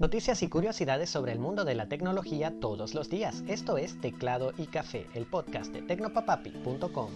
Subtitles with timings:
[0.00, 3.44] Noticias y curiosidades sobre el mundo de la tecnología todos los días.
[3.48, 7.10] Esto es Teclado y Café, el podcast de tecnopapapi.com.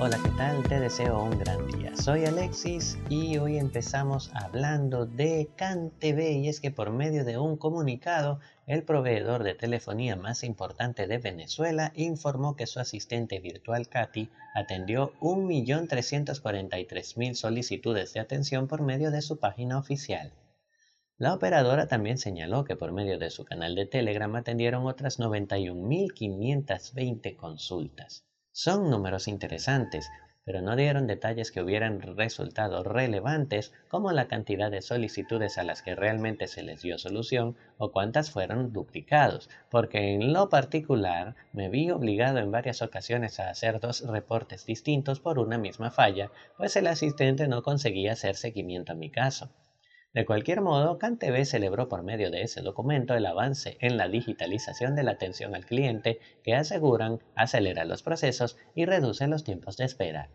[0.00, 0.62] Hola, ¿qué tal?
[0.62, 1.77] Te deseo un gran día.
[2.02, 7.56] Soy Alexis y hoy empezamos hablando de CanTV y es que por medio de un
[7.56, 14.30] comunicado, el proveedor de telefonía más importante de Venezuela informó que su asistente virtual Katy
[14.54, 20.32] atendió 1.343.000 solicitudes de atención por medio de su página oficial.
[21.18, 27.36] La operadora también señaló que por medio de su canal de Telegram atendieron otras 91.520
[27.36, 28.24] consultas.
[28.52, 30.08] Son números interesantes,
[30.48, 35.82] pero no dieron detalles que hubieran resultado relevantes como la cantidad de solicitudes a las
[35.82, 41.68] que realmente se les dio solución o cuántas fueron duplicados, porque en lo particular me
[41.68, 46.76] vi obligado en varias ocasiones a hacer dos reportes distintos por una misma falla, pues
[46.76, 49.50] el asistente no conseguía hacer seguimiento a mi caso.
[50.18, 54.96] De cualquier modo, CanTV celebró por medio de ese documento el avance en la digitalización
[54.96, 59.84] de la atención al cliente que aseguran acelera los procesos y reduce los tiempos de
[59.84, 60.28] espera.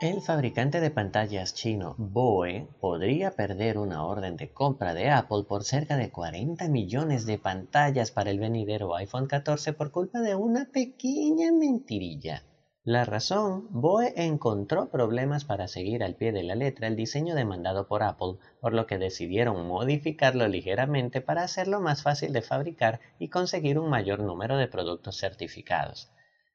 [0.00, 5.62] El fabricante de pantallas chino BOE podría perder una orden de compra de Apple por
[5.62, 10.64] cerca de 40 millones de pantallas para el venidero iPhone 14 por culpa de una
[10.72, 12.42] pequeña mentirilla.
[12.86, 17.88] La razón, Boe encontró problemas para seguir al pie de la letra el diseño demandado
[17.88, 23.28] por Apple, por lo que decidieron modificarlo ligeramente para hacerlo más fácil de fabricar y
[23.30, 26.10] conseguir un mayor número de productos certificados.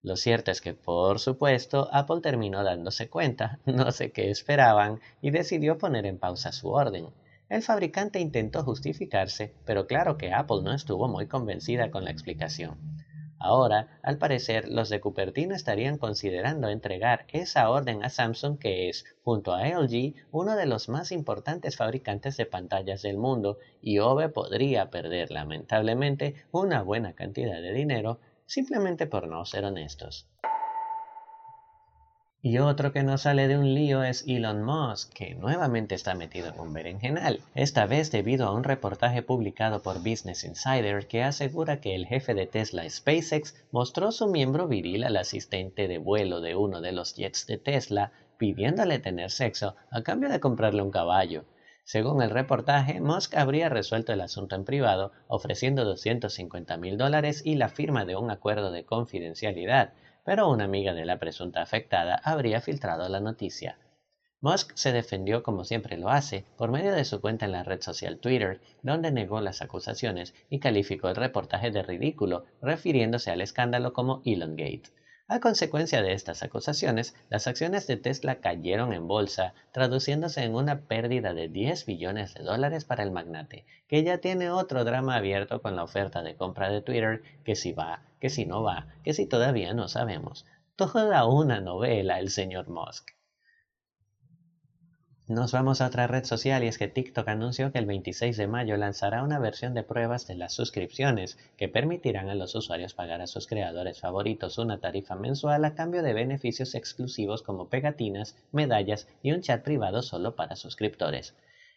[0.00, 5.30] Lo cierto es que, por supuesto, Apple terminó dándose cuenta, no sé qué esperaban, y
[5.30, 7.08] decidió poner en pausa su orden.
[7.50, 13.03] El fabricante intentó justificarse, pero claro que Apple no estuvo muy convencida con la explicación.
[13.44, 19.04] Ahora, al parecer, los de Cupertino estarían considerando entregar esa orden a Samsung, que es,
[19.22, 24.30] junto a LG, uno de los más importantes fabricantes de pantallas del mundo, y OVE
[24.30, 30.26] podría perder lamentablemente una buena cantidad de dinero simplemente por no ser honestos.
[32.46, 36.48] Y otro que no sale de un lío es Elon Musk, que nuevamente está metido
[36.48, 41.80] en un berenjenal, esta vez debido a un reportaje publicado por Business Insider que asegura
[41.80, 46.54] que el jefe de Tesla SpaceX mostró su miembro viril al asistente de vuelo de
[46.54, 51.46] uno de los jets de Tesla, pidiéndole tener sexo a cambio de comprarle un caballo.
[51.84, 57.54] Según el reportaje, Musk habría resuelto el asunto en privado, ofreciendo 250 mil dólares y
[57.54, 59.94] la firma de un acuerdo de confidencialidad,
[60.24, 63.78] pero una amiga de la presunta afectada habría filtrado la noticia.
[64.40, 67.80] Musk se defendió como siempre lo hace por medio de su cuenta en la red
[67.80, 73.92] social Twitter, donde negó las acusaciones y calificó el reportaje de ridículo, refiriéndose al escándalo
[73.92, 74.90] como Elon Gate.
[75.26, 80.82] A consecuencia de estas acusaciones, las acciones de Tesla cayeron en bolsa, traduciéndose en una
[80.82, 85.62] pérdida de 10 billones de dólares para el magnate, que ya tiene otro drama abierto
[85.62, 89.14] con la oferta de compra de Twitter, que si va, que si no va, que
[89.14, 90.44] si todavía no sabemos.
[90.76, 93.12] Toda una novela el señor Musk.
[95.26, 98.46] Nos vamos a otra red social y es que TikTok anunció que el 26 de
[98.46, 103.22] mayo lanzará una versión de pruebas de las suscripciones que permitirán a los usuarios pagar
[103.22, 109.08] a sus creadores favoritos una tarifa mensual a cambio de beneficios exclusivos como pegatinas, medallas
[109.22, 111.34] y un chat privado solo para suscriptores.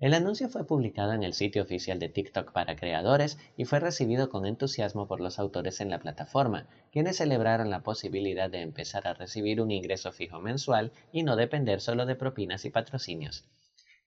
[0.00, 4.28] El anuncio fue publicado en el sitio oficial de TikTok para creadores y fue recibido
[4.28, 9.14] con entusiasmo por los autores en la plataforma, quienes celebraron la posibilidad de empezar a
[9.14, 13.44] recibir un ingreso fijo mensual y no depender solo de propinas y patrocinios.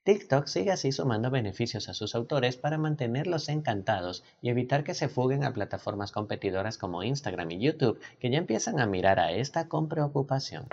[0.05, 5.09] TikTok sigue así sumando beneficios a sus autores para mantenerlos encantados y evitar que se
[5.09, 9.67] fuguen a plataformas competidoras como Instagram y YouTube, que ya empiezan a mirar a esta
[9.67, 10.69] con preocupación.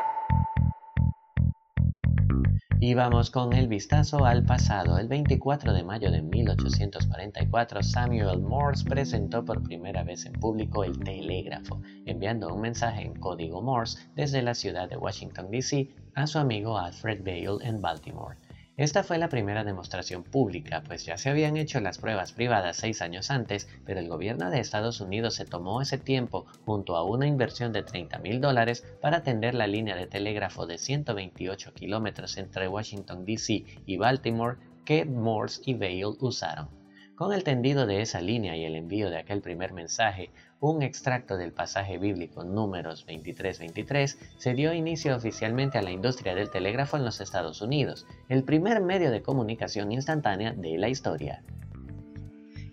[2.81, 4.99] Y vamos con el vistazo al pasado.
[4.99, 10.97] El 24 de mayo de 1844, Samuel Morse presentó por primera vez en público el
[10.97, 15.89] telégrafo, enviando un mensaje en código Morse desde la ciudad de Washington, D.C.
[16.15, 18.37] a su amigo Alfred Bale en Baltimore.
[18.79, 23.03] Esta fue la primera demostración pública, pues ya se habían hecho las pruebas privadas seis
[23.03, 27.27] años antes, pero el gobierno de Estados Unidos se tomó ese tiempo junto a una
[27.27, 32.69] inversión de 30 mil dólares para atender la línea de telégrafo de 128 kilómetros entre
[32.69, 33.65] Washington, D.C.
[33.85, 36.78] y Baltimore que Morse y Vail usaron.
[37.19, 40.31] Con el tendido de esa línea y el envío de aquel primer mensaje,
[40.61, 46.49] un extracto del pasaje bíblico números 23-23 se dio inicio oficialmente a la industria del
[46.49, 51.43] telégrafo en los Estados Unidos, el primer medio de comunicación instantánea de la historia.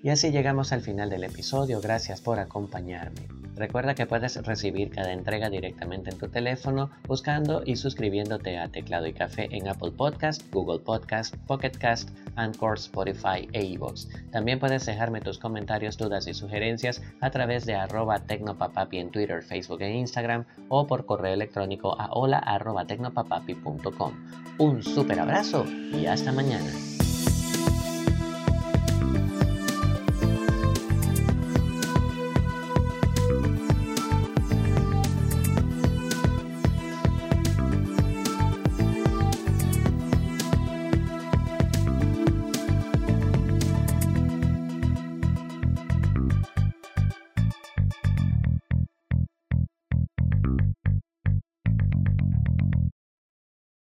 [0.03, 3.44] Y así llegamos al final del episodio, gracias por acompañarme.
[3.55, 9.07] Recuerda que puedes recibir cada entrega directamente en tu teléfono buscando y suscribiéndote a Teclado
[9.07, 14.07] y Café en Apple Podcast, Google Podcast, Pocket Cast, Anchor, Spotify e iVoox.
[14.31, 19.41] También puedes dejarme tus comentarios, dudas y sugerencias a través de arroba tecnopapapi en Twitter,
[19.41, 22.43] Facebook e Instagram o por correo electrónico a hola
[22.87, 24.13] tecnopapapi.com.
[24.57, 26.94] Un super abrazo y hasta mañana.